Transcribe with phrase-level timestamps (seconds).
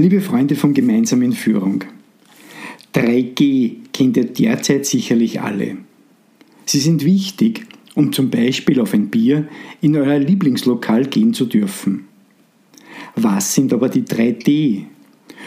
[0.00, 1.82] Liebe Freunde von Gemeinsam in Führung,
[2.94, 5.76] 3G kennt ihr derzeit sicherlich alle.
[6.66, 9.48] Sie sind wichtig, um zum Beispiel auf ein Bier
[9.80, 12.04] in euer Lieblingslokal gehen zu dürfen.
[13.16, 14.84] Was sind aber die 3D?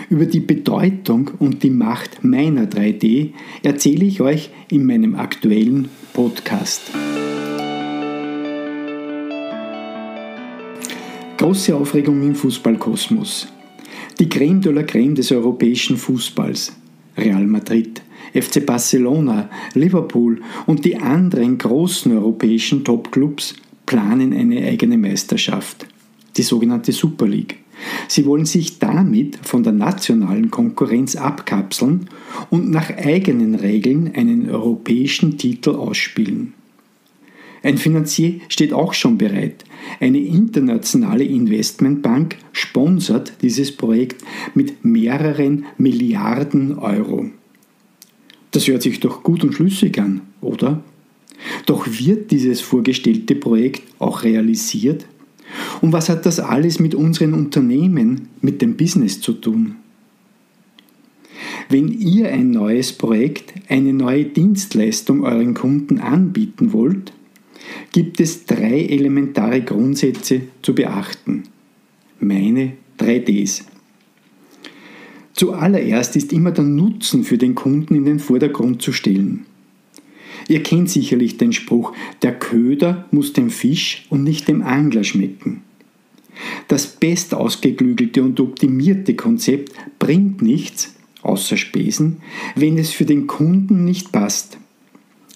[0.09, 3.29] Über die Bedeutung und die Macht meiner 3D
[3.63, 6.91] erzähle ich euch in meinem aktuellen Podcast.
[11.37, 13.47] Große Aufregung im Fußballkosmos.
[14.19, 16.73] Die Creme de la Creme des europäischen Fußballs,
[17.17, 18.01] Real Madrid,
[18.33, 23.55] FC Barcelona, Liverpool und die anderen großen europäischen Topclubs
[23.85, 25.87] planen eine eigene Meisterschaft,
[26.37, 27.57] die sogenannte Super League.
[28.07, 32.09] Sie wollen sich damit von der nationalen Konkurrenz abkapseln
[32.49, 36.53] und nach eigenen Regeln einen europäischen Titel ausspielen.
[37.63, 39.65] Ein Finanzier steht auch schon bereit.
[39.99, 44.23] Eine internationale Investmentbank sponsert dieses Projekt
[44.55, 47.27] mit mehreren Milliarden Euro.
[48.51, 50.83] Das hört sich doch gut und schlüssig an, oder?
[51.65, 55.05] Doch wird dieses vorgestellte Projekt auch realisiert?
[55.81, 59.75] Und was hat das alles mit unseren Unternehmen, mit dem Business zu tun?
[61.69, 67.13] Wenn ihr ein neues Projekt, eine neue Dienstleistung euren Kunden anbieten wollt,
[67.91, 71.43] gibt es drei elementare Grundsätze zu beachten.
[72.19, 73.63] Meine 3Ds.
[75.33, 79.45] Zuallererst ist immer der Nutzen für den Kunden in den Vordergrund zu stellen.
[80.47, 85.61] Ihr kennt sicherlich den Spruch, der Köder muss dem Fisch und nicht dem Angler schmecken.
[86.67, 92.17] Das best ausgeklügelte und optimierte Konzept bringt nichts, außer Spesen,
[92.55, 94.57] wenn es für den Kunden nicht passt.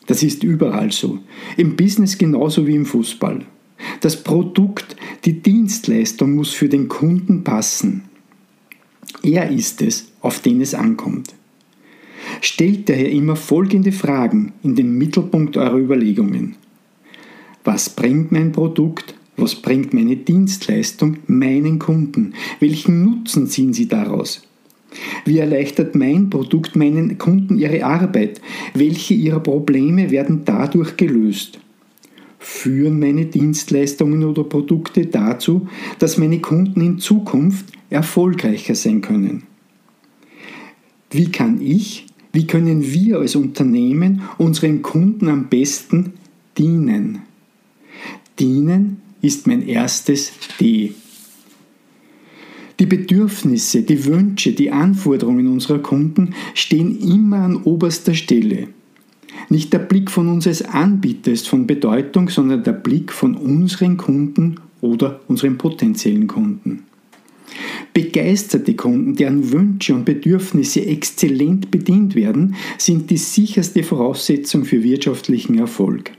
[0.08, 1.20] Das ist überall so.
[1.58, 3.45] Im Business genauso wie im Fußball.
[4.02, 8.03] Das Produkt, die Dienstleistung muss für den Kunden passen.
[9.23, 11.33] Er ist es, auf den es ankommt.
[12.42, 16.55] Stellt daher immer folgende Fragen in den Mittelpunkt eurer Überlegungen.
[17.64, 19.16] Was bringt mein Produkt?
[19.37, 22.33] Was bringt meine Dienstleistung meinen Kunden?
[22.60, 24.43] Welchen Nutzen ziehen sie daraus?
[25.26, 28.42] Wie erleichtert mein Produkt meinen Kunden ihre Arbeit?
[28.73, 31.60] Welche ihrer Probleme werden dadurch gelöst?
[32.39, 35.67] Führen meine Dienstleistungen oder Produkte dazu,
[36.00, 39.44] dass meine Kunden in Zukunft erfolgreicher sein können?
[41.10, 46.14] Wie kann ich, wie können wir als Unternehmen unseren Kunden am besten
[46.58, 47.22] dienen?
[48.39, 50.94] Dienen ist mein erstes D.
[52.80, 58.67] Die Bedürfnisse, die Wünsche, die Anforderungen unserer Kunden stehen immer an oberster Stelle.
[59.49, 63.97] Nicht der Blick von uns als Anbieter ist von Bedeutung, sondern der Blick von unseren
[63.97, 66.83] Kunden oder unseren potenziellen Kunden.
[67.93, 75.57] Begeisterte Kunden, deren Wünsche und Bedürfnisse exzellent bedient werden, sind die sicherste Voraussetzung für wirtschaftlichen
[75.57, 76.11] Erfolg.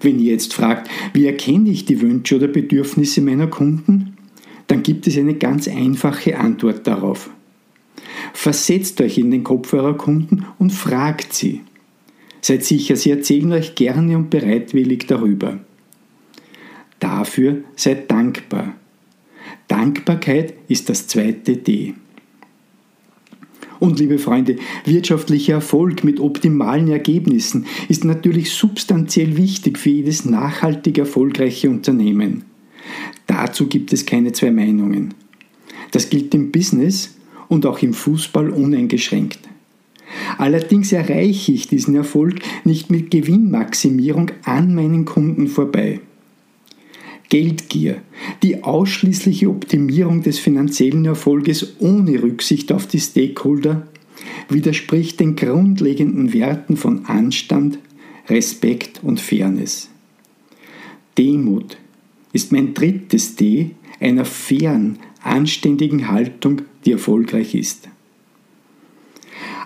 [0.00, 4.07] Wenn ihr jetzt fragt, wie erkenne ich die Wünsche oder Bedürfnisse meiner Kunden,
[4.68, 7.30] dann gibt es eine ganz einfache Antwort darauf.
[8.32, 11.62] Versetzt euch in den Kopf eurer Kunden und fragt sie.
[12.40, 15.58] Seid sicher, sie erzählen euch gerne und bereitwillig darüber.
[17.00, 18.74] Dafür seid dankbar.
[19.66, 21.94] Dankbarkeit ist das zweite D.
[23.80, 30.98] Und liebe Freunde, wirtschaftlicher Erfolg mit optimalen Ergebnissen ist natürlich substanziell wichtig für jedes nachhaltig
[30.98, 32.44] erfolgreiche Unternehmen.
[33.38, 35.14] Dazu gibt es keine zwei Meinungen.
[35.92, 39.38] Das gilt im Business und auch im Fußball uneingeschränkt.
[40.38, 46.00] Allerdings erreiche ich diesen Erfolg nicht mit Gewinnmaximierung an meinen Kunden vorbei.
[47.28, 48.02] Geldgier,
[48.42, 53.86] die ausschließliche Optimierung des finanziellen Erfolges ohne Rücksicht auf die Stakeholder,
[54.48, 57.78] widerspricht den grundlegenden Werten von Anstand,
[58.28, 59.90] Respekt und Fairness.
[61.16, 61.76] Demut,
[62.32, 67.88] ist mein drittes D einer fairen, anständigen Haltung, die erfolgreich ist.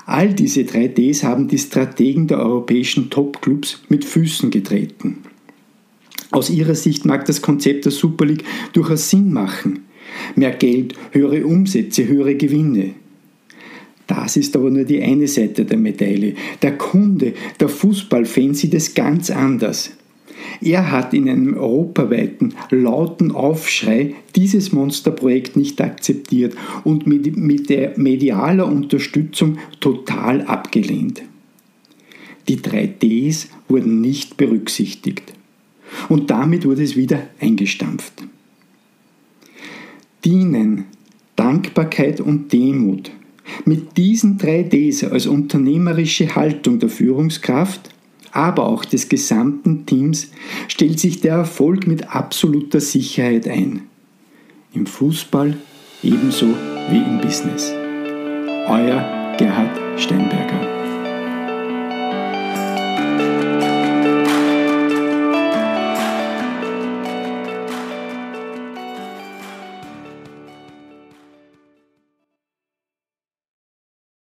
[0.07, 5.19] All diese drei Ds haben die Strategen der europäischen Topclubs mit Füßen getreten.
[6.31, 9.85] Aus ihrer Sicht mag das Konzept der Super League durchaus Sinn machen.
[10.35, 12.95] Mehr Geld, höhere Umsätze, höhere Gewinne.
[14.07, 16.35] Das ist aber nur die eine Seite der Medaille.
[16.61, 19.93] Der Kunde, der Fußballfan sieht es ganz anders.
[20.61, 26.55] Er hat in einem europaweiten lauten Aufschrei dieses Monsterprojekt nicht akzeptiert
[26.85, 31.23] und mit, mit der medialer Unterstützung total abgelehnt.
[32.49, 35.33] Die 3Ds wurden nicht berücksichtigt.
[36.09, 38.13] Und damit wurde es wieder eingestampft.
[40.25, 40.85] Dienen,
[41.37, 43.11] Dankbarkeit und Demut.
[43.65, 47.92] Mit diesen drei Ds als unternehmerische Haltung der Führungskraft,
[48.33, 50.31] aber auch des gesamten Teams
[50.69, 53.83] stellt sich der Erfolg mit absoluter Sicherheit ein.
[54.75, 55.57] Im Fußball
[56.03, 56.49] ebenso
[56.91, 57.73] wie im Business.
[58.69, 60.82] Euer Gerhard Steinberger.